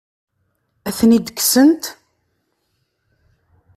Ad 0.87 0.93
ten-id-kksent? 0.97 1.83